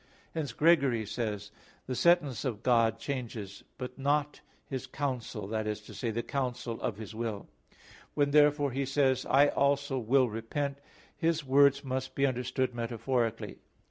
[0.33, 1.61] Hence Gregory says (Moral.
[1.61, 6.09] xvi, 5): "The sentence of God changes, but not His counsel" that is to say,
[6.09, 7.47] the counsel of His will.
[8.15, 10.79] When therefore He says, "I also will repent,"
[11.15, 13.59] His words must be understood metaphorically.